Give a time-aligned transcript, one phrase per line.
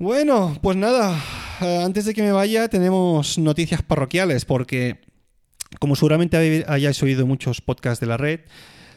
[0.00, 1.20] Bueno, pues nada,
[1.60, 5.00] eh, antes de que me vaya tenemos noticias parroquiales porque
[5.80, 8.40] como seguramente hayáis oído muchos podcasts de la red,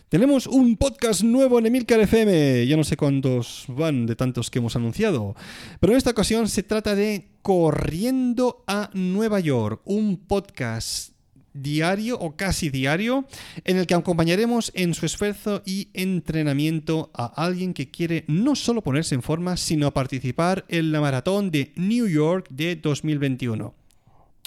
[0.10, 2.68] tenemos un podcast nuevo en Emilcar FM.
[2.68, 5.36] Ya no sé cuántos van de tantos que hemos anunciado.
[5.80, 11.11] Pero en esta ocasión se trata de Corriendo a Nueva York, un podcast
[11.54, 13.26] diario o casi diario
[13.66, 18.82] en el que acompañaremos en su esfuerzo y entrenamiento a alguien que quiere no solo
[18.82, 23.74] ponerse en forma, sino participar en la maratón de New York de 2021.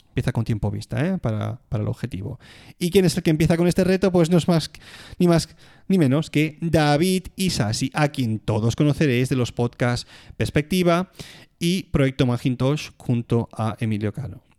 [0.09, 1.19] Empieza con tiempo vista, ¿eh?
[1.19, 2.39] para, para, el objetivo.
[2.79, 4.13] ¿Y quién es el que empieza con este reto?
[4.13, 4.71] Pues no es más
[5.19, 5.49] ni más
[5.89, 11.11] ni menos que David Isasi, a quien todos conoceréis de los podcasts Perspectiva
[11.59, 14.54] y Proyecto Macintosh junto a Emilio Cano.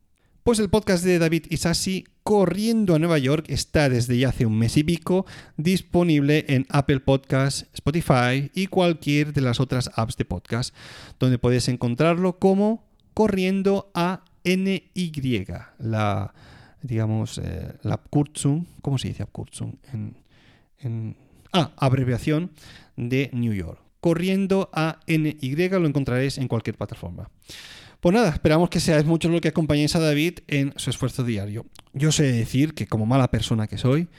[0.45, 4.59] Pues el podcast de David Isasi, Corriendo a Nueva York, está desde ya hace un
[4.59, 5.25] mes y pico
[5.57, 10.75] disponible en Apple Podcasts, Spotify y cualquier de las otras apps de podcast,
[11.19, 12.85] donde puedes encontrarlo como
[13.15, 15.47] Corriendo a NY,
[15.79, 16.31] la,
[16.83, 19.73] digamos, eh, la Kurzum, ¿cómo se dice Kurzum?
[20.77, 21.15] En,
[21.53, 22.51] ah, abreviación
[22.95, 23.81] de New York.
[23.99, 27.31] Corriendo a NY lo encontraréis en cualquier plataforma.
[28.05, 31.65] Pues nada, esperamos que seáis muchos los que acompañéis a David en su esfuerzo diario.
[31.91, 34.09] Yo sé decir que como mala persona que soy,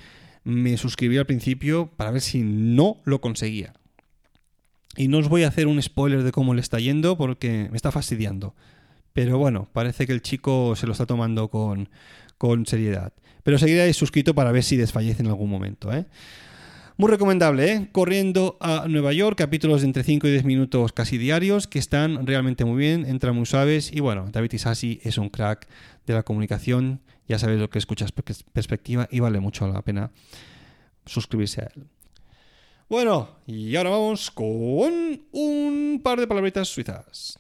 [0.43, 3.75] me suscribí al principio para ver si no lo conseguía.
[4.97, 7.77] Y no os voy a hacer un spoiler de cómo le está yendo porque me
[7.77, 8.57] está fastidiando.
[9.13, 11.89] Pero bueno, parece que el chico se lo está tomando con,
[12.39, 13.13] con seriedad.
[13.45, 15.93] Pero seguiréis suscrito para ver si desfallece en algún momento.
[15.93, 16.07] ¿eh?
[16.99, 17.89] Muy recomendable, ¿eh?
[17.93, 22.27] Corriendo a Nueva York, capítulos de entre 5 y 10 minutos casi diarios, que están
[22.27, 23.93] realmente muy bien, entran muy suaves.
[23.93, 25.69] Y bueno, David Isasi es un crack
[26.07, 30.11] de la comunicación, ya sabes lo que escuchas perspectiva y vale mucho la pena
[31.05, 31.85] suscribirse a él.
[32.89, 37.39] Bueno, y ahora vamos con un par de palabritas suizas.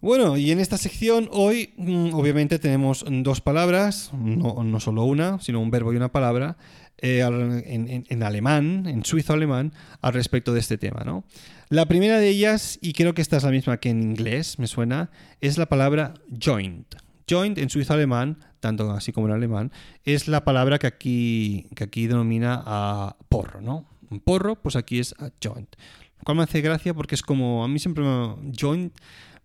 [0.00, 5.60] Bueno, y en esta sección hoy mm, obviamente tenemos dos palabras, no, solo una, sino
[5.60, 6.56] un verbo y una palabra,
[6.98, 11.02] eh, en, alemán, en suizo alemán, al respecto de este tema.
[11.04, 11.24] ¿no?
[11.68, 14.68] La primera de ellas, y creo que esta es la misma que en inglés, me
[14.68, 15.10] suena,
[15.40, 16.94] es la palabra joint.
[17.28, 19.72] Joint en suizo alemán, tanto así como en alemán,
[20.04, 23.84] es la palabra que aquí, que aquí denomina a porro, ¿no?
[24.10, 25.74] Un porro, pues aquí es a joint.
[26.18, 28.92] Lo cual me hace gracia porque es como, a mí siempre me, joint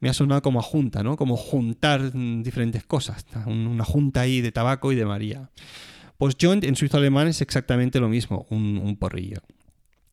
[0.03, 1.15] me ha sonado como a junta, ¿no?
[1.15, 2.11] Como juntar
[2.43, 3.25] diferentes cosas.
[3.45, 5.49] Una junta ahí de tabaco y de María.
[6.17, 9.37] Pues joint en suizo alemán es exactamente lo mismo, un, porrillo.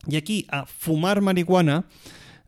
[0.06, 1.86] Y aquí, a fumar marihuana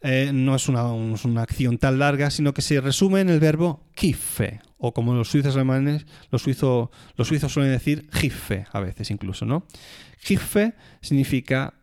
[0.03, 4.61] eh, no es una, acción tan larga, sino que se resume en el verbo kiffe,
[4.79, 9.47] o como los suizos alemanes, los, suizo, los suizos suelen decir giffe, a veces incluso,
[9.47, 9.67] ¿no?
[11.01, 11.75] Significa,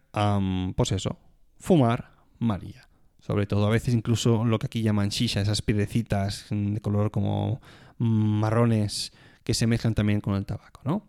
[0.78, 1.20] pues eso,
[1.58, 2.89] fumar María
[3.30, 3.68] sobre todo.
[3.68, 7.62] A veces incluso lo que aquí llaman shisha, esas piedrecitas de color como
[8.00, 9.12] marrones
[9.44, 11.06] que se mezclan también con el tabaco, ¿no?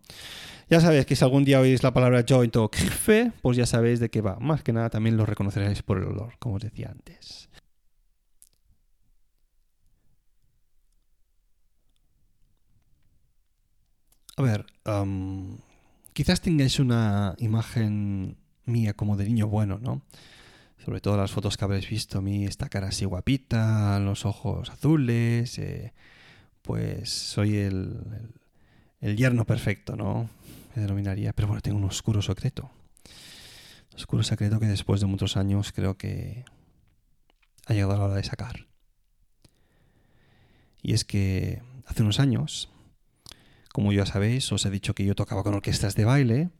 [0.68, 4.00] Ya sabéis que si algún día oís la palabra joint o kife, pues ya sabéis
[4.00, 4.38] de qué va.
[4.38, 7.48] Más que nada también lo reconoceréis por el olor, como os decía antes.
[14.36, 14.66] A ver,
[16.12, 20.02] quizás tengáis una imagen mía como de niño bueno, ¿no?
[20.84, 24.70] Sobre todo las fotos que habréis visto, a mí esta cara así guapita, los ojos
[24.70, 25.92] azules, eh,
[26.62, 27.98] pues soy el,
[29.00, 30.30] el, yerno perfecto, ¿no?
[30.74, 32.70] Me denominaría, pero bueno, tengo un oscuro secreto.
[33.92, 36.44] Un oscuro secreto que después de muchos años creo que
[37.66, 38.66] ha llegado la hora de sacar.
[40.82, 42.70] Y es que hace unos años,
[43.72, 46.50] como ya sabéis, os he dicho que yo tocaba con orquestas de baile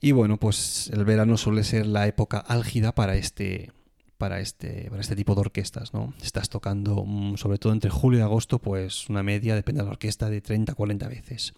[0.00, 3.72] y bueno, pues el verano suele ser la época álgida para este,
[4.16, 6.14] para este, para este tipo de orquestas, ¿no?
[6.22, 9.92] Estás tocando, mm, sobre todo entre julio y agosto, pues una media, depende de la
[9.92, 11.54] orquesta, de 30 a 40 veces.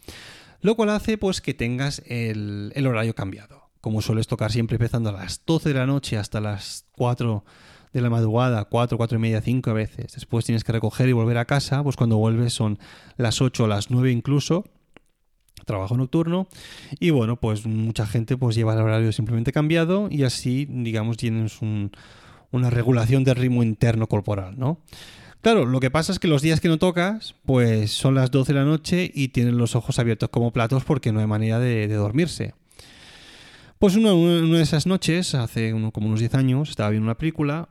[0.62, 3.70] Lo cual hace pues que tengas el, el horario cambiado.
[3.80, 7.44] Como sueles tocar siempre empezando a las 12 de la noche hasta las 4
[7.92, 10.12] de la madrugada, 4, 4 y media, 5 veces.
[10.14, 12.78] Después tienes que recoger y volver a casa, pues cuando vuelves son
[13.16, 14.64] las 8 o las 9 incluso
[15.70, 16.48] trabajo nocturno
[16.98, 21.60] y bueno, pues mucha gente pues lleva el horario simplemente cambiado y así, digamos, tienes
[22.50, 24.80] una regulación del ritmo interno corporal, ¿no?
[25.40, 28.52] Claro, lo que pasa es que los días que no tocas, pues son las 12
[28.52, 31.88] de la noche y tienes los ojos abiertos como platos porque no hay manera de,
[31.88, 32.54] dormirse.
[33.78, 37.70] Pues una, de esas noches, hace como unos 10 años, estaba viendo una película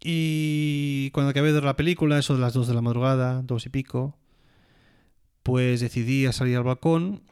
[0.00, 3.64] y cuando acabé de ver la película, eso de las 2 de la madrugada, dos
[3.64, 4.18] y pico,
[5.48, 7.22] pues decidí salir al balcón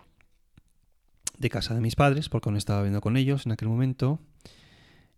[1.39, 4.21] de casa de mis padres, porque aún estaba viendo con ellos en aquel momento,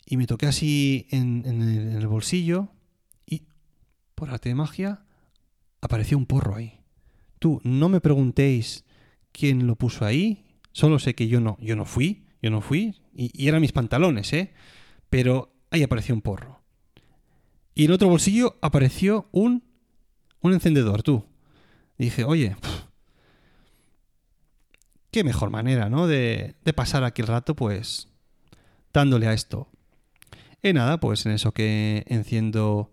[0.04, 2.70] y me toqué así en el bolsillo
[4.18, 5.04] por arte de magia,
[5.80, 6.80] apareció un porro ahí.
[7.38, 8.84] Tú, no me preguntéis
[9.30, 13.00] quién lo puso ahí, solo sé que yo no, yo no fui, yo no fui,
[13.14, 14.52] y, eran mis pantalones, ¿eh?
[15.08, 16.60] Pero ahí apareció un porro.
[17.76, 19.62] Y en otro bolsillo apareció un,
[20.40, 21.24] un encendedor, tú.
[21.96, 22.56] dije, oye,
[25.10, 26.06] qué mejor manera, ¿no?
[26.06, 28.08] De, de pasar aquí el rato, pues,
[28.92, 29.68] dándole a esto.
[30.62, 32.90] Y nada, pues en eso que enciendo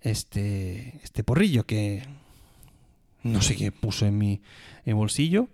[0.00, 2.02] este, este porrillo que
[3.22, 4.42] no sé qué puso en mi
[4.86, 5.48] bolsillo.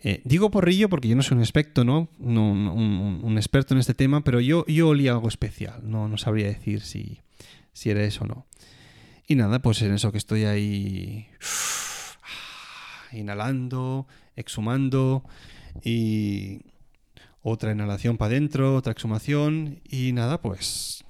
[0.00, 2.08] Eh, digo porrillo porque yo no soy un experto, ¿no?
[2.20, 5.80] un, experto en este tema, pero yo, yo olía algo especial.
[5.82, 7.20] No, no sabría decir si,
[7.72, 8.46] si era eso o no.
[9.26, 11.28] Y nada, pues en eso que estoy ahí
[13.12, 14.06] inhalando,
[14.38, 15.24] exhumando
[15.82, 16.60] y
[17.42, 21.04] otra inhalación para adentro, otra exhumación y nada, pues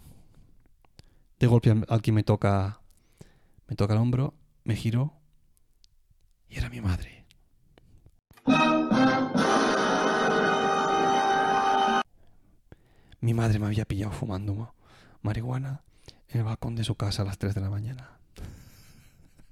[1.39, 2.81] de golpe alguien me toca,
[3.67, 4.35] me toca el hombro,
[4.65, 5.13] me giro
[6.49, 7.27] y era mi madre.
[13.21, 14.75] Mi madre me había pillado fumando
[15.23, 15.83] marihuana
[16.29, 18.19] en el balcón de su casa a las 3 de la mañana.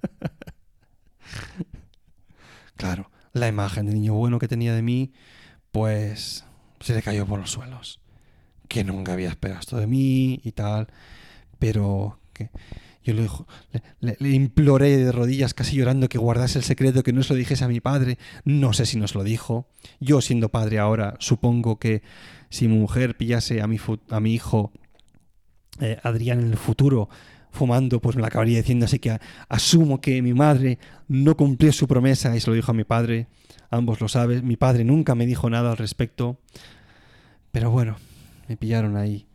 [2.75, 3.09] claro,
[3.39, 5.13] la imagen de niño bueno que tenía de mí,
[5.71, 6.45] pues
[6.79, 7.99] se le cayó por los suelos.
[8.67, 10.87] Que nunca había esperado esto de mí y tal
[11.59, 12.49] pero que
[13.03, 17.33] yo le, le, imploré de rodillas, casi llorando, que guardase el secreto, que no se
[17.33, 18.17] lo dijese a mi padre.
[18.43, 19.69] No sé si nos lo dijo.
[20.01, 22.01] Yo, siendo padre ahora, supongo que
[22.49, 23.79] si mi mujer pillase a mi,
[24.09, 24.73] a mi hijo
[25.79, 27.07] eh, Adrián en el futuro
[27.51, 28.85] fumando, pues me la acabaría diciendo.
[28.85, 29.17] Así que
[29.49, 33.27] asumo que mi madre no cumplió su promesa y se lo dijo a mi padre.
[33.69, 34.47] Ambos lo saben.
[34.47, 36.39] Mi padre nunca me dijo nada al respecto.
[37.51, 37.97] Pero bueno,
[38.47, 39.27] me pillaron ahí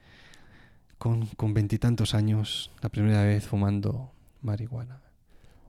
[0.98, 5.00] con veintitantos años, la primera vez fumando marihuana.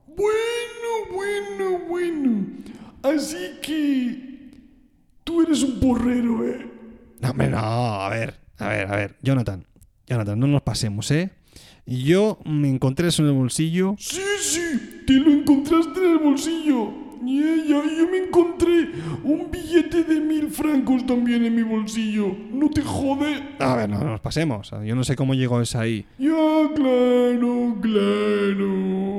[0.06, 2.46] Bueno, bueno, bueno.
[3.02, 4.50] Así que
[5.24, 6.70] tú eres un porrero, ¿eh?
[7.20, 9.66] No, hombre, no, a ver, a ver, a ver, Jonathan,
[10.06, 11.32] Jonathan, no nos pasemos, ¿eh?
[11.86, 13.94] Yo me encontré eso en el bolsillo.
[13.98, 17.04] Sí, sí, te lo encontraste en el bolsillo.
[17.26, 18.90] Y ella, yo me encontré
[19.22, 22.36] un billete de mil francos también en mi bolsillo.
[22.52, 23.56] ¿No te jode?
[23.58, 24.70] A ver, no nos pasemos.
[24.84, 26.04] Yo no sé cómo llegó esa ahí.
[26.18, 29.18] Ya, claro, claro.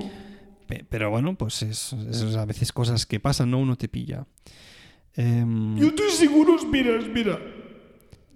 [0.90, 1.94] Pero bueno, pues es,
[2.38, 3.60] a veces cosas que pasan, ¿no?
[3.60, 4.26] Uno te pilla.
[5.16, 7.40] Em, yo estoy seguro, espera, espera.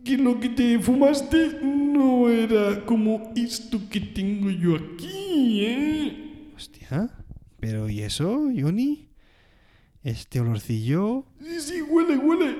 [0.03, 6.51] Que lo que te fumaste no era como esto que tengo yo aquí, ¿eh?
[6.55, 7.09] Hostia.
[7.59, 9.09] ¿Pero y eso, Johnny?
[10.03, 11.25] Este olorcillo.
[11.41, 12.55] Sí, sí, huele, huele.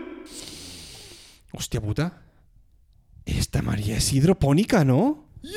[1.53, 2.21] Hostia puta.
[3.25, 5.29] Esta María es hidropónica, ¿no?
[5.41, 5.51] Ya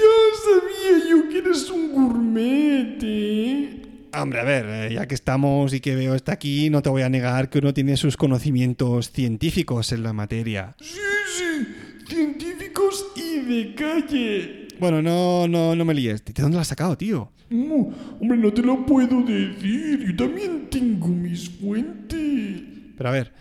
[0.44, 2.98] sabía yo que eres un gourmet.
[3.02, 3.82] ¿eh?
[4.14, 7.02] Hombre, a ver, eh, ya que estamos y que veo está aquí, no te voy
[7.02, 10.76] a negar que uno tiene sus conocimientos científicos en la materia.
[10.80, 11.00] Sí, sí,
[12.06, 14.68] científicos y de calle.
[14.78, 16.24] Bueno, no, no, no me líes.
[16.24, 17.30] ¿De dónde lo has sacado, tío?
[17.50, 20.06] hombre, no te lo puedo decir.
[20.06, 22.62] Yo también tengo mis fuentes.
[22.96, 23.32] Pero a ver,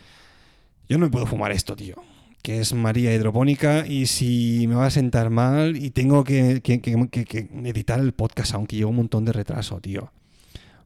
[0.90, 1.96] yo no me puedo fumar esto, tío.
[2.42, 6.82] Que es María hidropónica y si me va a sentar mal y tengo que, que,
[6.82, 10.12] que editar el podcast, aunque llevo un montón de retraso, tío.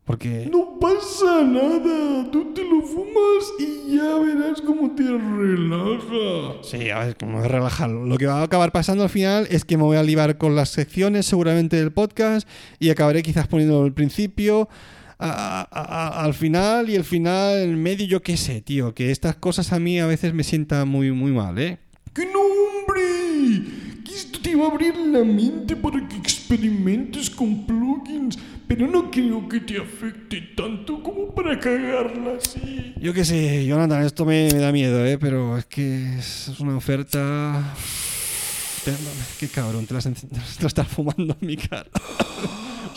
[0.05, 0.47] Porque...
[0.51, 6.61] No pasa nada, tú te lo fumas y ya verás cómo te relaja.
[6.61, 7.87] Sí, a ver, cómo me relaja.
[7.87, 10.55] Lo que va a acabar pasando al final es que me voy a libar con
[10.55, 12.47] las secciones seguramente del podcast
[12.79, 14.69] y acabaré quizás poniendo el principio
[15.17, 18.93] al final y el final, el medio, yo qué sé, tío.
[18.93, 21.79] Que estas cosas a mí a veces me sientan muy, muy mal, ¿eh?
[22.13, 24.03] ¡Que no, hombre!
[24.05, 29.11] Que esto te va a abrir la mente para que experimentes con plugins pero no
[29.11, 32.93] creo que te afecte tanto como para cagarla así.
[32.99, 35.17] Yo qué sé, Jonathan, esto me, da miedo, ¿eh?
[35.17, 37.73] Pero es que es una oferta...
[39.39, 39.97] Qué cabrón, te
[40.67, 41.89] estás fumando en mi cara.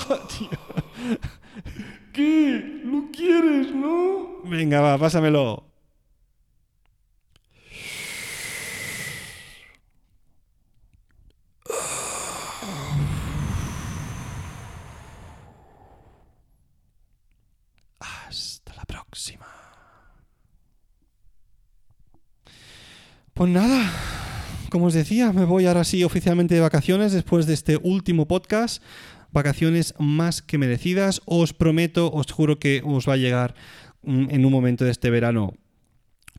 [2.12, 2.82] ¿Qué?
[2.84, 4.42] ¿Lo quieres, no?
[4.44, 5.67] Venga, va, pásamelo.
[23.38, 23.92] Pues nada,
[24.68, 28.82] como os decía, me voy ahora sí oficialmente de vacaciones después de este último podcast.
[29.30, 31.22] Vacaciones más que merecidas.
[31.24, 33.54] Os prometo, os juro que os va a llegar
[34.02, 35.54] mm, en un momento de este verano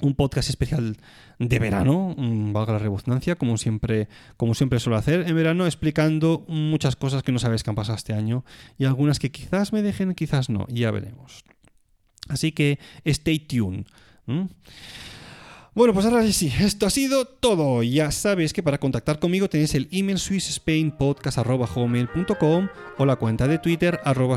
[0.02, 0.98] un podcast especial
[1.40, 6.44] de verano, mm, valga la redundancia, como siempre, como siempre suelo hacer en verano, explicando
[6.50, 8.44] muchas cosas que no sabéis que han pasado este año
[8.78, 11.46] y algunas que quizás me dejen, quizás no, ya veremos.
[12.28, 13.86] Así que stay tuned.
[15.80, 17.82] Bueno, pues ahora sí, esto ha sido todo.
[17.84, 22.68] Ya sabéis que para contactar conmigo tenéis el email swissspainpodcast.com
[22.98, 24.36] o la cuenta de Twitter arroba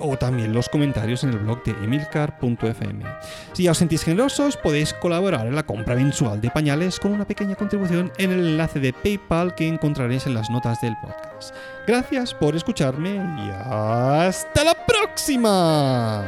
[0.00, 3.02] o también los comentarios en el blog de emilcar.fm.
[3.54, 7.26] Si ya os sentís generosos, podéis colaborar en la compra mensual de pañales con una
[7.26, 11.54] pequeña contribución en el enlace de PayPal que encontraréis en las notas del podcast.
[11.86, 16.26] Gracias por escucharme y hasta la próxima.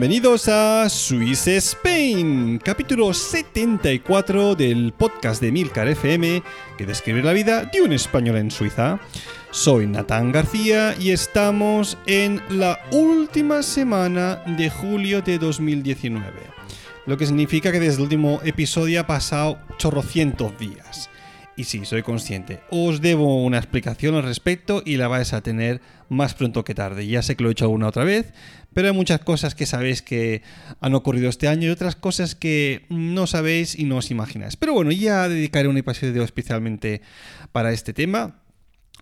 [0.00, 6.42] Bienvenidos a Swiss Spain, capítulo 74 del podcast de Milcar FM
[6.78, 8.98] que describe la vida de un español en Suiza.
[9.50, 16.32] Soy Natán García y estamos en la última semana de julio de 2019,
[17.04, 21.10] lo que significa que desde el último episodio ha pasado chorrocientos días.
[21.56, 22.62] Y sí, soy consciente.
[22.70, 27.06] Os debo una explicación al respecto y la vais a tener más pronto que tarde.
[27.06, 28.34] Ya sé que lo he hecho alguna otra vez,
[28.74, 30.42] pero hay muchas cosas que sabéis que
[30.80, 34.56] han ocurrido este año y otras cosas que no sabéis y no os imagináis.
[34.56, 37.00] Pero bueno, ya dedicaré un episodio especialmente
[37.52, 38.36] para este tema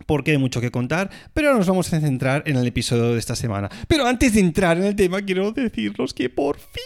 [0.07, 3.19] porque hay mucho que contar, pero ahora nos vamos a centrar en el episodio de
[3.19, 3.69] esta semana.
[3.89, 6.85] Pero antes de entrar en el tema, quiero deciros que por fin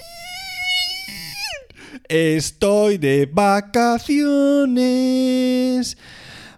[2.09, 5.99] estoy de vacaciones.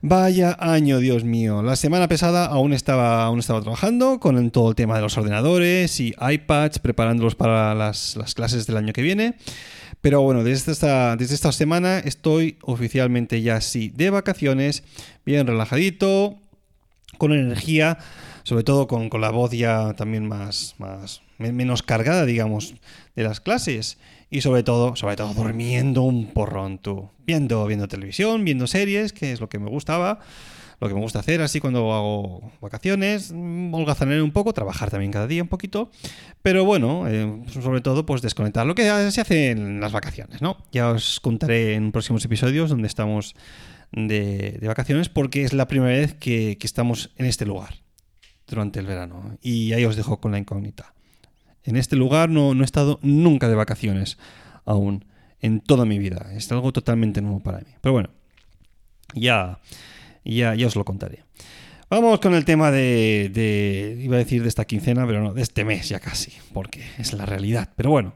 [0.06, 1.62] Vaya año, Dios mío.
[1.62, 5.98] La semana pasada aún estaba, aún estaba trabajando con todo el tema de los ordenadores
[5.98, 9.36] y iPads, preparándolos para las, las clases del año que viene.
[10.02, 14.82] Pero bueno, desde esta, desde esta semana estoy oficialmente ya sí de vacaciones,
[15.24, 16.38] bien relajadito,
[17.16, 17.96] con energía,
[18.42, 22.74] sobre todo con, con la voz ya también más, más menos cargada, digamos,
[23.16, 23.96] de las clases.
[24.30, 27.10] Y sobre todo, sobre todo durmiendo un porrón, tú.
[27.26, 30.20] Viendo, viendo televisión, viendo series, que es lo que me gustaba,
[30.80, 35.26] lo que me gusta hacer así cuando hago vacaciones, holgazanear un poco, trabajar también cada
[35.26, 35.90] día un poquito.
[36.42, 40.58] Pero bueno, eh, sobre todo, pues desconectar lo que se hace en las vacaciones, ¿no?
[40.72, 43.34] Ya os contaré en próximos episodios donde estamos
[43.92, 47.76] de, de vacaciones, porque es la primera vez que, que estamos en este lugar
[48.46, 49.38] durante el verano.
[49.40, 50.94] Y ahí os dejo con la incógnita.
[51.64, 54.18] En este lugar no, no, he estado nunca de vacaciones
[54.64, 55.04] aún
[55.40, 56.30] en toda mi vida.
[56.34, 57.66] Es algo totalmente nuevo para mí.
[57.80, 58.10] Pero bueno,
[59.14, 59.60] ya,
[60.24, 61.24] ya, ya os lo contaré.
[61.90, 65.42] Vamos con el tema de, de, iba a decir de esta quincena, pero no, de
[65.42, 67.70] este mes ya casi, porque es la realidad.
[67.76, 68.14] Pero bueno,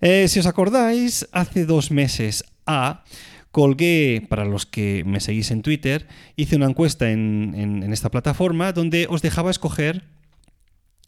[0.00, 3.04] eh, si os acordáis, hace dos meses a
[3.50, 8.10] colgué, para los que me seguís en Twitter, hice una encuesta en, en, en esta
[8.10, 10.04] plataforma donde os dejaba escoger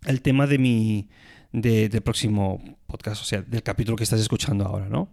[0.04, 1.08] el tema de mi,
[1.54, 5.08] de, del próximo podcast, o sea, del capítulo que estás escuchando ahora, ¿no?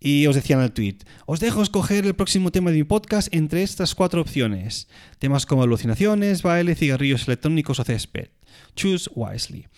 [0.00, 3.32] Y os decía en el tweet, os dejo escoger el próximo tema de mi podcast
[3.32, 4.88] entre estas cuatro opciones.
[5.18, 8.28] Temas como alucinaciones, baile, cigarrillos electrónicos o césped.
[8.74, 9.68] Choose wisely.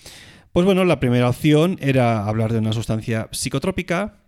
[0.52, 4.19] Pues bueno, la primera opción era hablar de una sustancia psicotrópica.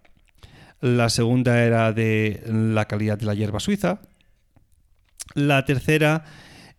[0.81, 4.01] La segunda era de la calidad de la hierba suiza.
[5.35, 6.25] La tercera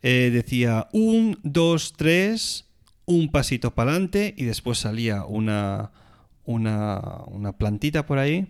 [0.01, 2.70] eh, decía un, dos, tres
[3.05, 5.91] un pasito para adelante y después salía una,
[6.45, 8.47] una, una, plantita por ahí.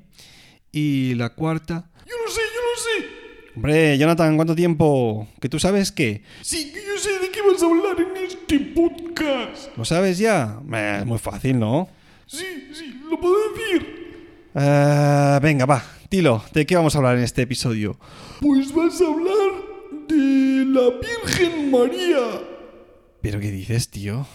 [0.72, 1.90] Y la cuarta...
[2.06, 3.22] Yo lo sé, yo lo sé.
[3.56, 5.28] Hombre, Jonathan, ¿cuánto tiempo?
[5.40, 6.24] ¿Que tú sabes qué?
[6.42, 9.76] Sí, que yo sé de qué vas a hablar en este podcast.
[9.78, 10.62] ¿Lo sabes ya?
[11.00, 11.90] Es muy fácil, ¿no?
[12.28, 14.02] Sí, sí, lo puedo decir.
[14.54, 17.98] Uh, venga, va, dilo, ¿de qué vamos a hablar en este episodio?
[18.42, 19.72] Pues vas a hablar
[20.08, 22.51] de la Virgen María.
[23.22, 24.26] ¿Pero qué dices, tío?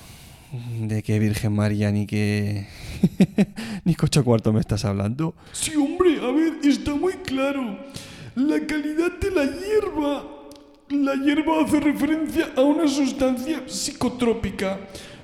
[0.80, 2.66] de que Virgen María ni que...
[3.84, 5.34] Nicocho Cuarto me estás hablando.
[5.52, 7.78] Sí, hombre, a ver, está muy claro.
[8.36, 10.24] La calidad de la hierba.
[10.88, 14.78] La hierba hace referencia a una sustancia psicotrópica.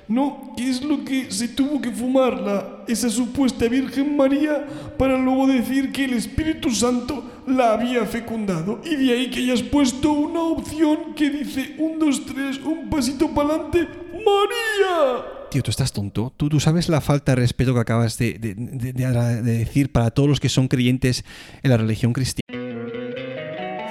[0.07, 0.53] ¿no?
[0.57, 4.65] ¿Qué es lo que se tuvo que fumar la, esa supuesta Virgen María
[4.97, 8.81] para luego decir que el Espíritu Santo la había fecundado?
[8.83, 13.29] Y de ahí que hayas puesto una opción que dice un, dos, tres, un pasito
[13.33, 15.25] para adelante, María.
[15.51, 16.33] Tío, tú estás tonto.
[16.35, 19.91] ¿Tú, tú sabes la falta de respeto que acabas de, de- de- de- de decir
[19.91, 21.23] para todos los que son creyentes
[21.61, 22.62] en la religión cristiana.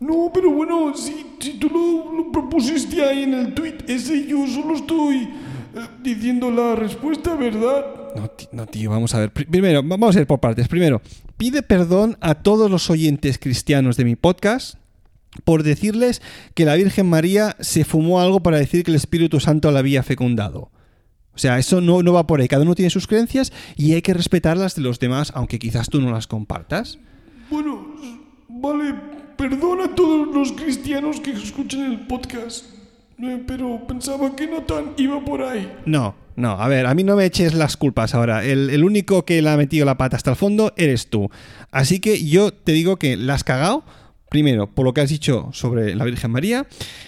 [0.00, 4.46] No, pero bueno, si, si tú lo, lo propusiste ahí en el tweet ese, yo
[4.46, 5.28] solo estoy eh,
[6.02, 7.84] diciendo la respuesta, ¿verdad?
[8.52, 9.32] No, tío, vamos a ver.
[9.32, 10.68] Pri- Primero, va- vamos a ir por partes.
[10.68, 11.02] Primero,
[11.36, 14.76] pide perdón a todos los oyentes cristianos de mi podcast
[15.44, 16.22] por decirles
[16.54, 20.02] que la Virgen María se fumó algo para decir que el Espíritu Santo la había
[20.02, 20.70] fecundado.
[21.34, 22.48] O sea, eso no, no va por ahí.
[22.48, 25.88] Cada uno tiene sus creencias y hay que respetar las de los demás, aunque quizás
[25.88, 26.98] tú no las compartas.
[27.50, 27.94] Bueno,
[28.48, 28.94] vale,
[29.38, 32.64] perdona a todos los cristianos que escuchan el podcast,
[33.22, 35.72] eh, pero pensaba que Nathan iba por ahí.
[35.86, 38.44] No, no, a ver, a mí no me eches las culpas ahora.
[38.44, 41.30] El, el único que le ha metido la pata hasta el fondo eres tú.
[41.70, 43.84] Así que yo te digo que la has cagado,
[44.28, 46.66] primero, por lo que has dicho sobre la Virgen María,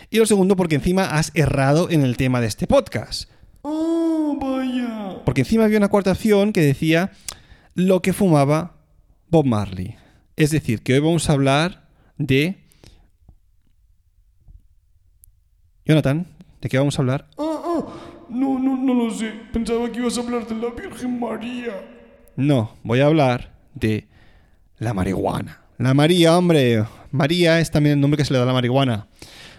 [0.09, 3.29] y lo segundo, porque encima has errado en el tema de este podcast.
[3.63, 5.17] Oh, vaya.
[5.25, 7.11] Porque encima había una cuarta opción que decía
[7.75, 8.77] lo que fumaba
[9.29, 9.97] Bob Marley.
[10.37, 11.90] Es decir, que hoy vamos a hablar
[12.21, 12.57] de...
[15.87, 16.27] Jonathan,
[16.61, 17.27] ¿de qué vamos a hablar?
[17.39, 17.87] Ah, ah,
[18.29, 19.33] no, no, no lo sé.
[19.53, 21.75] Pensaba que ibas a hablar de la Virgen María.
[22.37, 24.07] No, voy a hablar de
[24.79, 25.63] la marihuana.
[25.79, 26.85] La María, hombre.
[27.11, 29.09] María es también el nombre que se le da a la marihuana.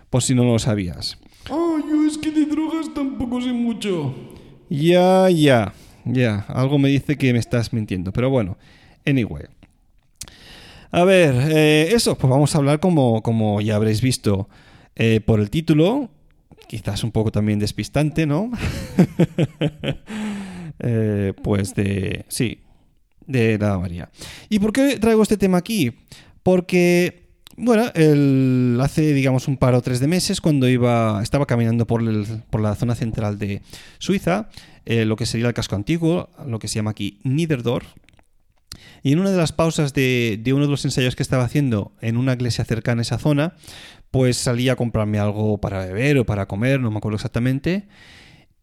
[0.10, 1.18] Por si no lo sabías.
[1.50, 4.14] Ah, yo es que de drogas tampoco sé mucho.
[4.70, 5.74] Ya, ya,
[6.06, 6.46] ya.
[6.48, 8.14] Algo me dice que me estás mintiendo.
[8.14, 8.58] Pero bueno,
[9.06, 9.46] anyway.
[10.92, 14.50] A ver, eh, eso, pues vamos a hablar como, como ya habréis visto
[14.96, 16.10] eh, por el título.
[16.68, 18.52] Quizás un poco también despistante, ¿no?
[20.84, 22.26] Eh, pues de...
[22.28, 22.60] Sí,
[23.28, 24.10] de la María.
[24.50, 25.92] ¿Y por qué traigo este tema aquí?
[26.42, 31.86] Porque, bueno, el, hace, digamos, un par o tres de meses, cuando iba, estaba caminando
[31.86, 33.62] por, el- por la zona central de
[34.00, 34.50] Suiza,
[34.86, 37.88] lo que sería el casco antiguo, lo que se llama aquí Niederdorf,
[39.04, 41.94] y en una de las pausas de, de uno de los ensayos que estaba haciendo
[42.02, 43.56] en una iglesia cercana a esa zona,
[44.12, 47.88] pues salí a comprarme algo para beber o para comer, no me acuerdo exactamente.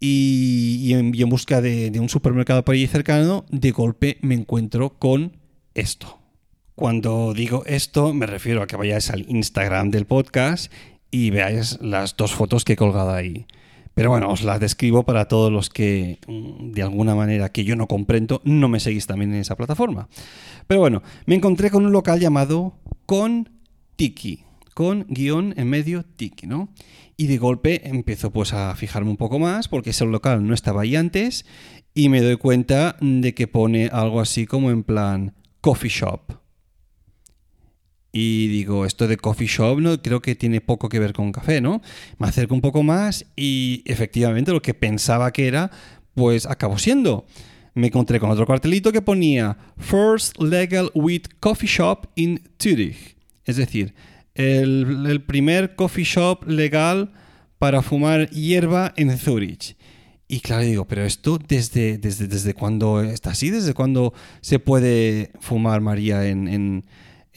[0.00, 5.37] Y, en busca de, de un supermercado por allí cercano, de golpe me encuentro con
[5.74, 6.18] esto.
[6.76, 10.72] Cuando digo esto, me refiero a que vayáis al Instagram del podcast
[11.11, 13.46] y veáis las dos fotos que he colgado ahí.
[13.98, 17.74] Pero bueno, os las describo para todos los que, mm, de alguna manera que yo
[17.74, 20.08] no comprendo, no me seguís también en esa plataforma.
[20.68, 22.74] Pero bueno, me encontré con un local llamado
[23.06, 23.48] Con
[23.96, 26.68] Tiki, con guion en medio Tiki, ¿no?
[27.16, 30.82] Y de golpe empiezo pues a fijarme un poco más porque ese local no estaba
[30.82, 31.44] ahí antes
[31.92, 36.34] y me doy cuenta de que pone algo así como en plan coffee shop.
[38.20, 41.61] Y digo, esto de coffee shop no creo que tiene poco que ver con café,
[41.61, 41.81] ¿no?
[42.18, 45.70] Me acerco un poco más y efectivamente lo que pensaba que era,
[46.14, 47.26] pues acabó siendo.
[47.74, 53.16] Me encontré con otro cartelito que ponía First Legal Weed Coffee Shop in Zurich.
[53.44, 53.94] Es decir,
[54.35, 57.12] el, primer coffee shop legal
[57.61, 59.76] para fumar hierba en Zurich.
[60.26, 65.31] Y claro, digo, pero esto desde, desde, desde cuándo está así, desde cuándo se puede
[65.38, 66.85] fumar María en,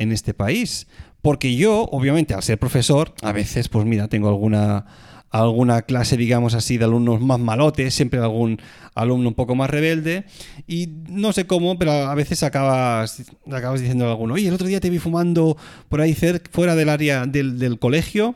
[0.02, 0.88] en este país.
[1.22, 4.86] Porque yo, obviamente, al ser profesor, a veces, pues mira, tengo alguna,
[5.30, 8.60] alguna clase, digamos así, de alumnos más malotes, siempre algún
[8.96, 10.26] alumno un poco más rebelde,
[10.68, 14.68] y no sé cómo, pero a veces acabas, acabas diciendo a alguno, oye, el otro
[14.68, 15.58] día te vi fumando
[15.90, 18.36] por ahí cerca, fuera del área del, del colegio,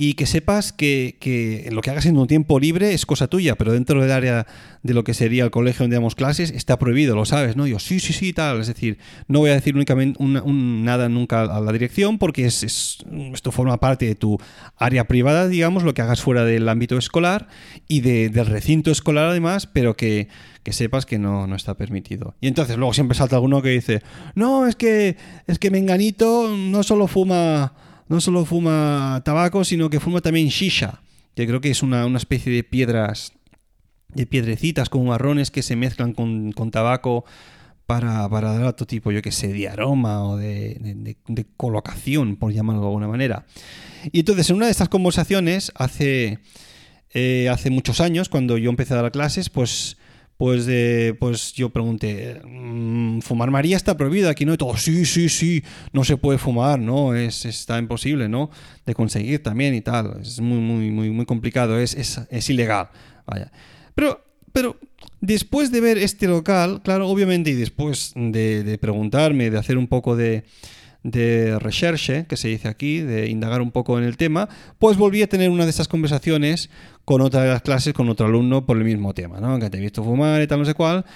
[0.00, 3.56] y que sepas que, que, lo que hagas en un tiempo libre es cosa tuya,
[3.56, 4.46] pero dentro del área
[4.84, 7.66] de lo que sería el colegio donde damos clases está prohibido, lo sabes, ¿no?
[7.66, 8.60] Yo, sí, sí, sí, tal.
[8.60, 13.50] Es decir, no voy a decir únicamente nada nunca a la dirección porque es, esto
[13.50, 14.38] forma parte de tu
[14.76, 17.48] área privada, digamos, lo que hagas fuera del ámbito escolar
[17.88, 20.28] y del recinto escolar además, pero que,
[20.62, 22.36] que sepas que no, no, está permitido.
[22.40, 24.02] Y entonces luego siempre salta alguno que dice,
[24.36, 25.16] no, es que,
[25.48, 27.72] es que Menganito no solo fuma
[28.08, 31.00] no solo fuma tabaco, sino que fuma también shisha,
[31.34, 33.32] que creo que es una, especie de piedras,
[34.08, 37.24] de piedrecitas como marrones que se mezclan con, tabaco
[37.86, 41.16] para, para, dar otro tipo, yo que sé, de aroma o de,
[41.56, 43.46] colocación, por llamarlo de alguna manera.
[44.12, 46.38] Y entonces, en una de estas conversaciones, hace,
[47.12, 49.96] eh, hace muchos años, cuando yo empecé a dar clases, pues
[50.38, 50.68] pues,
[51.18, 54.44] pues yo pregunté, mm, ¿fumar María está prohibido aquí?
[54.44, 54.54] ¿No?
[54.54, 57.14] Y todo, sí, sí, sí, no se puede fumar, ¿no?
[57.14, 58.48] Es, está imposible, ¿no?
[58.86, 60.20] De conseguir también y tal.
[60.22, 61.94] Es muy, muy, muy, muy complicado, es,
[62.30, 62.88] es, ilegal.
[63.26, 63.50] Vaya.
[63.96, 64.76] Pero, pero
[65.20, 69.88] después de ver este local, claro, obviamente, y después de, de preguntarme, de hacer un
[69.88, 70.44] poco de,
[71.10, 75.22] de recherche, que se dice aquí, de indagar un poco en el tema, pues volví
[75.22, 76.70] a tener una de esas conversaciones
[77.04, 79.58] con otra de las clases, con otro alumno por el mismo tema, ¿no?
[79.58, 81.06] Que te he visto fumar y tal, no sé cuál.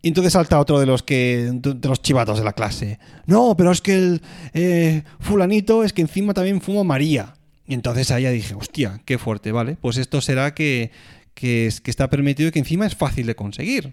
[0.00, 2.98] Y entonces salta otro de los que de los chivatos de la clase.
[3.26, 4.22] No, pero es que el
[4.54, 7.34] eh, fulanito es que encima también fuma María.
[7.66, 9.76] Y entonces ahí ya dije, hostia, qué fuerte, ¿vale?
[9.80, 10.90] Pues esto será que,
[11.34, 13.92] que, es, que está permitido y que encima es fácil de conseguir.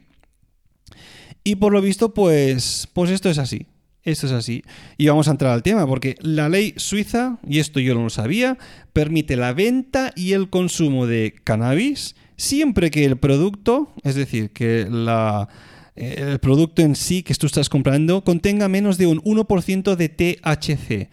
[1.43, 3.65] Y por lo visto, pues, pues esto es así.
[4.03, 4.63] Esto es así.
[4.97, 8.09] Y vamos a entrar al tema, porque la ley suiza, y esto yo no lo
[8.09, 8.57] sabía,
[8.93, 14.87] permite la venta y el consumo de cannabis siempre que el producto, es decir, que
[14.89, 15.49] la,
[15.95, 21.09] el producto en sí que tú estás comprando contenga menos de un 1% de THC.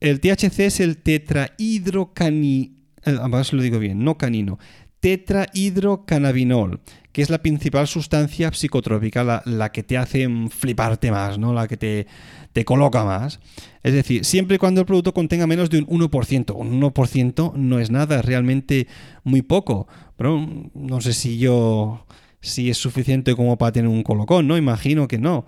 [0.00, 2.72] El THC es el tetrahidrocani...
[3.04, 4.58] Eh, además lo digo bien, no canino.
[5.06, 6.80] Tetrahidrocannabinol,
[7.12, 11.54] que es la principal sustancia psicotrópica, la, que te hace fliparte más, ¿no?
[11.54, 12.08] La que te,
[12.52, 13.38] te, coloca más.
[13.84, 16.52] Es decir, siempre y cuando el producto contenga menos de un 1%.
[16.56, 18.88] Un 1% no es nada, es realmente
[19.22, 19.86] muy poco.
[20.16, 22.04] Pero no sé si yo.
[22.40, 24.56] si es suficiente como para tener un colocón, ¿no?
[24.56, 25.46] Imagino que no.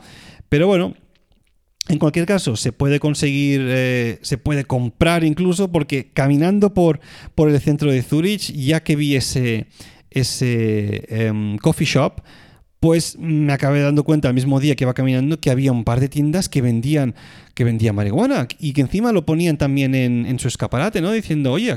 [0.48, 0.94] Pero bueno.
[1.88, 7.00] En cualquier caso, se puede conseguir, eh, se puede comprar incluso, porque caminando por,
[7.34, 9.66] por el centro de Zurich, ya que vi ese,
[10.10, 12.20] ese em, coffee shop,
[12.80, 15.98] pues me acabé dando cuenta el mismo día que iba caminando que había un par
[15.98, 17.14] de tiendas que vendían,
[17.54, 21.10] que vendían marihuana y que encima lo ponían también en, su escaparate, ¿no?
[21.10, 21.76] Diciendo, oye,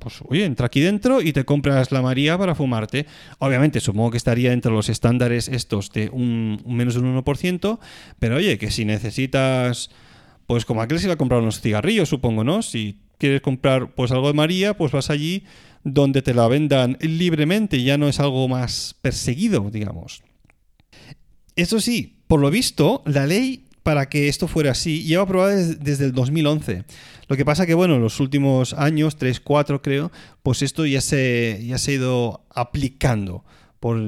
[0.00, 3.06] pues, oye, entra aquí dentro y te compras la María para fumarte.
[3.38, 7.78] Obviamente, supongo que estaría entre los estándares estos de un, menos de un 1%,
[8.18, 9.90] pero oye, que si necesitas,
[10.48, 12.62] pues como aquel se iba a comprar unos cigarrillos, supongo, ¿no?
[12.62, 15.44] Si quieres comprar pues algo de María, pues vas allí
[15.84, 20.24] donde te la vendan libremente, ya no es algo más perseguido, digamos.
[21.56, 26.04] Eso sí, por lo visto, la ley para que esto fuera así lleva aprobada desde
[26.04, 26.84] el 2011.
[27.28, 30.12] Lo que pasa que, bueno, en los últimos años, 3, 4 creo,
[30.42, 33.44] pues esto ya se, ya se ha ido aplicando,
[33.80, 34.00] por,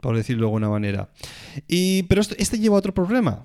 [0.00, 1.10] por decirlo de alguna manera.
[1.68, 3.42] Y, pero esto, este lleva a otro problema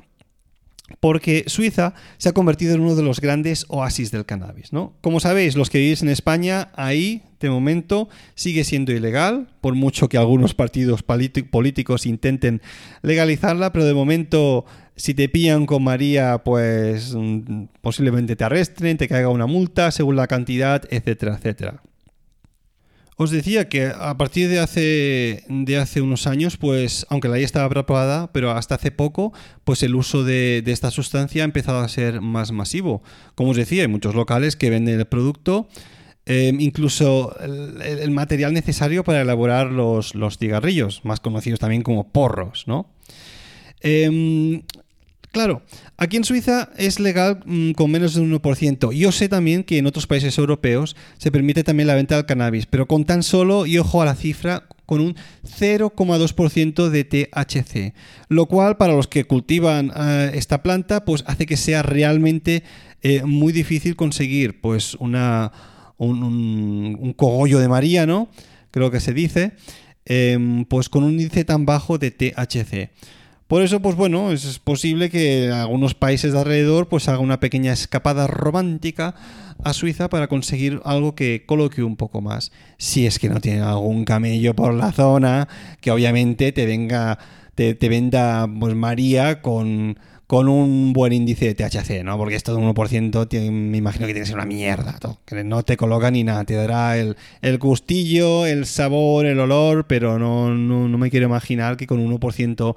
[0.99, 4.73] porque Suiza se ha convertido en uno de los grandes oasis del cannabis.
[4.73, 4.93] ¿no?
[5.01, 10.09] Como sabéis, los que vivís en España, ahí de momento sigue siendo ilegal, por mucho
[10.09, 12.61] que algunos partidos políticos intenten
[13.01, 19.07] legalizarla, pero de momento si te pillan con María, pues mm, posiblemente te arresten, te
[19.07, 21.83] caiga una multa según la cantidad, etcétera, etcétera.
[23.19, 27.43] Os decía que a partir de hace, de hace unos años, pues, aunque la ley
[27.43, 31.89] estaba aprobada, pero hasta hace poco, pues el uso de, esta sustancia ha empezado a
[31.89, 33.01] ser más masivo.
[33.33, 35.67] Como os decía, hay muchos locales que venden el producto,
[36.27, 42.65] em, incluso el, material necesario para elaborar los, los, cigarrillos, más conocidos también como porros,
[42.67, 42.93] ¿no?
[43.81, 44.61] Em,
[45.37, 45.61] Claro,
[45.97, 48.91] aquí en Suiza es legal mm, con menos de un 1%.
[48.91, 52.65] Yo sé también que en otros países europeos se permite también la venta del cannabis,
[52.65, 57.93] pero con tan solo, y ojo a la cifra, con un 0,2% de THC,
[58.29, 62.63] lo cual para los que cultivan eh, esta planta pues hace que sea realmente
[63.03, 65.13] eh, muy difícil conseguir pues un,
[67.15, 68.27] cogollo de María, ¿no?
[68.71, 69.51] Creo que se dice,
[70.05, 72.89] em, pues con un índice tan bajo de THC.
[73.47, 77.71] Por eso, pues bueno, es posible que algunos países de alrededor pues haga una pequeña
[77.71, 79.15] escapada romántica
[79.63, 82.51] a Suiza para conseguir algo que coloque un poco más.
[82.77, 85.47] Si es que no tiene algún camello por la zona,
[85.79, 87.19] que obviamente te venga,
[87.55, 89.97] te, venda pues María con,
[90.27, 92.17] con un buen índice de THC, ¿no?
[92.17, 95.19] Porque esto de un 1% tiene- me imagino que tiene que ser una mierda, todo,
[95.25, 99.85] que no te coloca ni nada, te dará el, el gustillo, el sabor, el olor,
[99.87, 102.75] pero no, no, no me quiero imaginar que con un 1%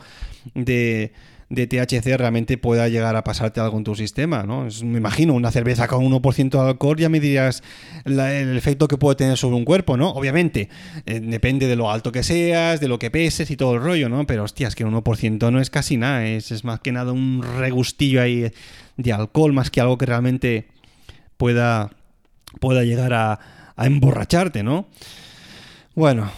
[0.54, 1.12] de,
[1.50, 4.68] de THC realmente pueda llegar a pasarte algo en tu sistema, ¿no?
[4.84, 7.64] Me imagino una cerveza con 1% de alcohol, ya me dirías
[8.04, 10.10] la- el efecto que puede tener sobre un cuerpo, ¿no?
[10.10, 10.68] Obviamente,
[11.06, 14.08] eh, depende de lo alto que seas, de lo que peses y todo el rollo,
[14.08, 14.26] ¿no?
[14.28, 17.44] Pero hostias, que un 1% no es casi nada, es, es más que nada un
[17.58, 18.52] regustillo ahí
[18.96, 20.68] de alcohol, más que algo que realmente
[21.36, 21.90] pueda,
[22.60, 23.40] pueda llegar a,
[23.74, 24.86] a emborracharte, ¿no?
[25.96, 26.30] Bueno,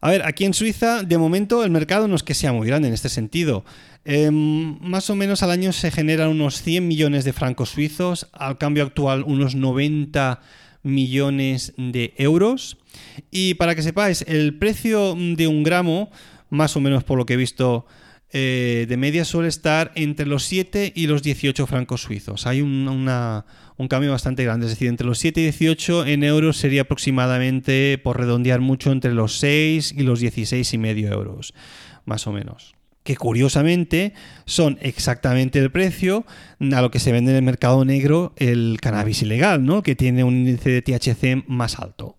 [0.00, 2.88] a ver, aquí en Suiza, de momento, el mercado no es que sea muy grande
[2.88, 3.64] en este sentido.
[4.04, 8.56] Em, más o menos al año se generan unos 100 millones de francos suizos, al
[8.58, 10.40] cambio actual unos 90
[10.82, 12.78] millones de euros.
[13.30, 16.10] Y para que sepáis, el precio de un gramo,
[16.50, 17.86] más o menos por lo que he visto,
[18.32, 22.46] eh, de media suele estar entre los 7 y los 18 francos suizos.
[22.46, 23.44] Hay un, una-
[23.78, 27.96] un cambio bastante grande, es decir, entre los 7 y 18 en euros sería aproximadamente,
[28.02, 31.54] por redondear mucho, entre los 6 y los 16 y medio euros,
[32.04, 32.74] más o menos.
[33.04, 34.14] Que curiosamente
[34.44, 36.26] son exactamente el precio
[36.60, 39.82] a lo que se vende en el mercado negro el cannabis ilegal, ¿no?
[39.82, 42.16] Que tiene un índice de THC más alto.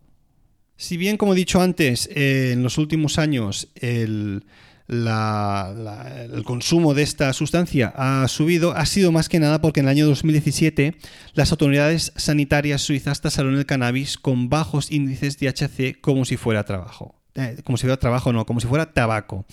[0.78, 4.46] Si bien, como he dicho antes, eh, en los últimos años el,
[4.90, 9.80] la- la- el consumo de esta sustancia ha subido, ha sido más que nada porque
[9.80, 10.96] en el año 2017
[11.34, 16.64] las autoridades sanitarias suizas tasaron el cannabis con bajos índices de THC como si fuera
[16.66, 17.16] trabajo.
[17.36, 19.46] Eh, como si fuera trabajo, no, como si fuera tabaco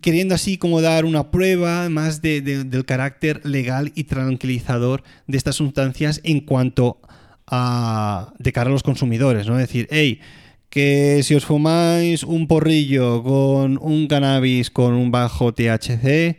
[0.00, 5.56] queriendo así como dar una prueba más de- del carácter legal y tranquilizador de estas
[5.56, 6.98] sustancias en cuanto
[7.46, 9.58] a de cara a los consumidores, ¿no?
[9.58, 10.20] Es decir, hey,
[10.70, 16.36] que si os fumáis un porrillo con un cannabis con un bajo THC,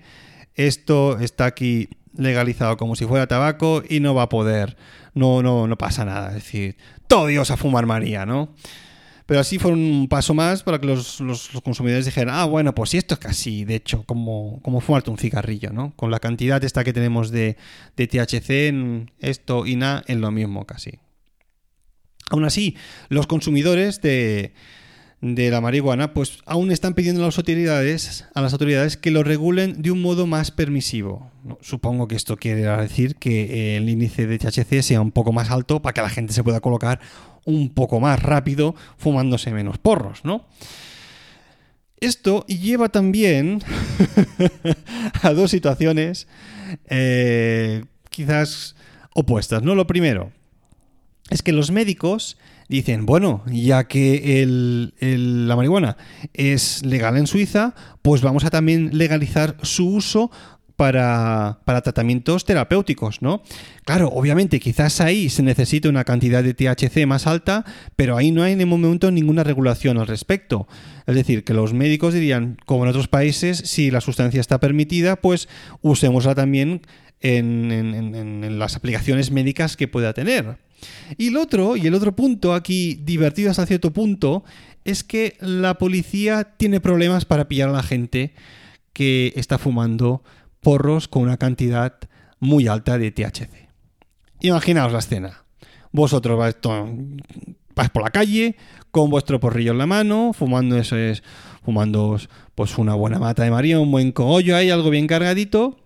[0.55, 4.75] esto está aquí legalizado como si fuera tabaco y no va a poder,
[5.13, 6.29] no, no, no pasa nada.
[6.29, 8.53] Es decir, todo Dios a fumar María, ¿no?
[9.25, 12.91] Pero así fue un paso más para que los, los- consumidores dijeran, ah, bueno, pues
[12.91, 15.91] si esto es casi, de hecho, como, como fumarte un cigarrillo, ¿no?
[15.97, 17.57] Con la cantidad esta que tenemos de,
[17.97, 20.99] de THC, en esto y nada, es lo mismo casi.
[22.29, 22.75] Aún así,
[23.09, 24.53] los consumidores de,
[25.21, 29.23] de la marihuana, pues aún están pidiendo a las autoridades, a las autoridades que lo
[29.23, 31.31] regulen de un modo más permisivo.
[31.61, 35.81] Supongo que esto quiere decir que el índice de THC sea un poco más alto
[35.81, 36.99] para que la gente se pueda colocar
[37.45, 40.45] un poco más rápido fumándose menos porros, ¿no?
[41.99, 43.63] Esto lleva también
[45.23, 46.27] a dos situaciones
[46.89, 48.75] eh, quizás
[49.15, 49.73] opuestas, ¿no?
[49.73, 50.31] Lo primero
[51.29, 52.37] es que los médicos
[52.69, 54.47] dicen, bueno, ya que
[54.99, 55.97] la marihuana
[56.33, 60.31] es legal en Suiza, pues vamos a también legalizar su uso
[60.75, 63.41] para, para tratamientos terapéuticos, ¿no?
[63.83, 68.43] Claro, obviamente quizás ahí se necesita una cantidad de THC más alta, pero ahí no
[68.43, 70.67] hay en el momento ninguna regulación al respecto.
[71.07, 75.15] Es decir, que los médicos dirían, como en otros países, si la sustancia está permitida,
[75.15, 75.49] pues
[75.81, 76.81] usémosla también
[77.21, 80.57] en las aplicaciones médicas que pueda tener.
[81.17, 84.43] Y el otro, y el otro punto aquí divertido hasta cierto punto,
[84.83, 88.33] es que la policía tiene problemas para pillar a la gente
[88.93, 90.23] que está fumando
[90.61, 91.97] porros con una cantidad
[92.39, 93.49] muy alta de THC.
[94.41, 95.43] Imaginaos la escena.
[95.91, 98.55] Vosotros vais, por la calle
[98.91, 101.23] con vuestro porrillo en la mano, fumando eso es,
[101.63, 102.17] fumando
[102.55, 105.77] pues una buena mata de María, un buen cogollo ahí, algo bien cargadito,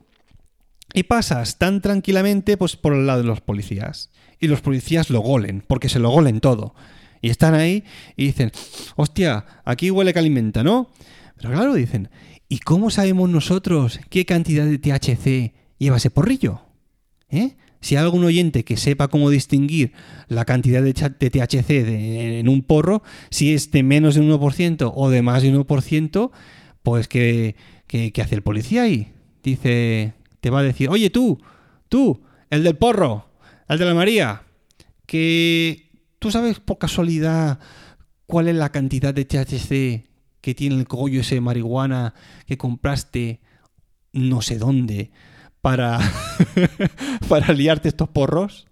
[0.94, 4.12] y pasas tan tranquilamente pues por el lado de los policías.
[4.42, 6.76] Y los policías lo golen, porque se lo golen todo.
[7.22, 7.84] Y están ahí
[8.18, 8.52] y dicen,
[8.96, 10.90] hostia, aquí huele que alimenta, ¿no?
[11.38, 12.10] Pero claro, dicen,
[12.50, 16.62] ¿y cómo sabemos nosotros qué cantidad de THC lleva ese porrillo?
[17.30, 17.56] ¿Eh?
[17.80, 19.94] Si hay algún oyente que sepa cómo distinguir
[20.28, 24.92] la cantidad de, THC de- en un porro, si es de menos de un 1%
[24.96, 26.32] o de más de un 1%,
[26.84, 27.56] pues ¿qué,
[27.88, 29.12] qué, qué hace el policía ahí?
[29.44, 31.40] Dice, te va a decir, oye tú,
[31.90, 33.28] tú, el del porro,
[33.74, 34.44] el de la María,
[35.06, 37.60] que tú sabes por casualidad
[38.26, 40.10] cuál es la cantidad de THC
[40.42, 42.14] que tiene el cogollo ese de marihuana
[42.46, 43.40] que compraste
[44.12, 45.12] no sé dónde
[45.62, 46.00] para,
[47.30, 48.68] para liarte estos porros?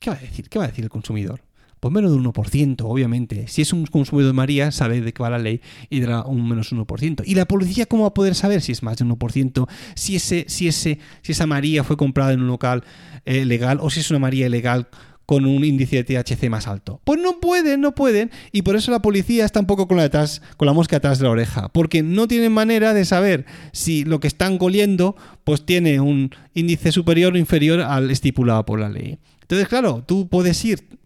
[0.00, 0.48] ¿Qué va a decir?
[0.48, 1.42] ¿Qué va a decir el consumidor?
[1.80, 3.46] Pues menos de un 1%, obviamente.
[3.48, 5.60] Si es un consumidor de María, sabe de qué va la ley
[5.90, 7.22] y dará un menos 1%.
[7.24, 9.68] ¿Y la policía cómo va a poder saber si es más de un 1%?
[9.94, 12.84] Si, ese, si, ese, si esa María fue comprada en un local
[13.24, 14.88] eh, legal o si es una María ilegal
[15.28, 17.02] con un índice de THC más alto.
[17.04, 20.08] Pues no pueden, no pueden, y por eso la policía está un poco con la,
[20.56, 24.20] con la mosca atrás de la oreja, porque no tienen manera de saber si lo
[24.20, 29.18] que están goliendo pues tiene un índice superior o inferior al estipulado por la ley.
[29.42, 30.98] Entonces, claro, tú puedes ir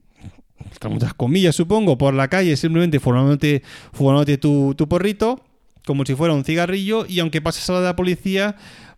[0.83, 5.41] entre muchas comillas, supongo, por la calle simplemente fumándote, fumándote tu, tu porrito,
[5.87, 8.57] como si fuera un cigarrillo, y aunque pases a la de la policía,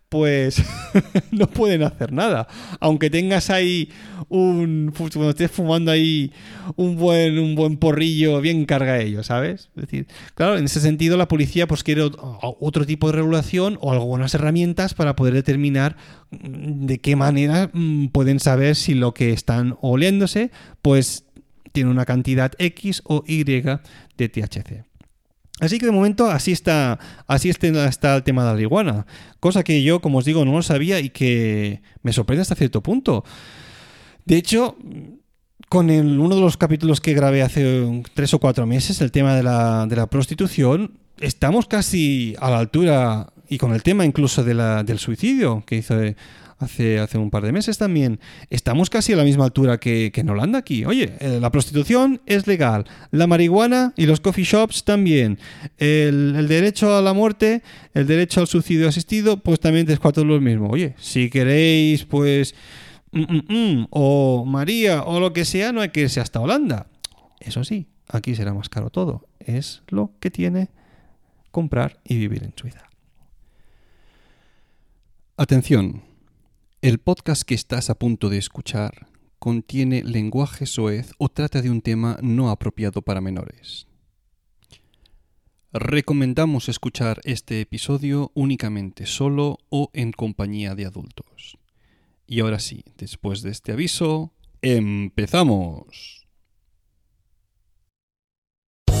[0.09, 0.63] pues
[1.31, 2.47] no pueden hacer nada.
[2.79, 3.89] Aunque tengas ahí
[4.29, 4.93] un.
[4.95, 6.31] Cuando estés fumando ahí
[6.75, 9.69] un buen, un buen porrillo, bien carga ello, ¿sabes?
[9.75, 13.91] Es decir, claro, en ese sentido la policía pues quiere otro tipo de regulación o
[13.91, 15.97] algunas herramientas para poder determinar
[16.31, 21.24] mm, de qué manera mm, pueden saber si lo que están oliéndose, pues
[21.75, 23.79] tiene una cantidad X o Y de
[24.17, 24.83] THC.
[25.59, 27.67] Así que de momento así está, así está
[28.15, 29.05] el tema de la marihuana,
[29.39, 32.81] cosa que yo, como os digo, no lo sabía y que me sorprende hasta cierto
[32.81, 33.23] punto.
[34.25, 34.75] De hecho,
[35.69, 39.43] con uno de los capítulos que grabé hace tres o cuatro meses, el tema de
[39.43, 44.99] la, de la prostitución, estamos casi a la altura, y con el tema incluso del
[44.99, 45.95] suicidio que hizo
[46.59, 48.19] hace, hace un par de meses también.
[48.49, 50.85] Estamos casi a la misma altura que, en Holanda aquí.
[50.85, 55.39] Oye, eh, la prostitución es legal, la marihuana y los coffee shops también.
[55.77, 57.61] El, derecho a la muerte,
[57.93, 60.69] el derecho al suicidio asistido, pues también es cuatro lo mismo.
[60.69, 62.55] Oye, si queréis, pues...
[63.11, 66.87] Mm, mm, mm, o María o lo que sea, no hay que irse hasta Holanda.
[67.39, 69.29] Eso sí, aquí será más caro todo.
[69.39, 70.69] Es lo que tiene
[71.51, 72.89] comprar y vivir en Suiza.
[75.37, 76.03] Atención,
[76.87, 79.07] el podcast que estás a punto de escuchar
[79.39, 83.87] contiene lenguaje soez o trata de un tema no apropiado para menores.
[85.73, 91.57] Recomendamos escuchar este episodio únicamente solo o en compañía de adultos.
[92.27, 96.24] Y ahora sí, después de este aviso, empezamos.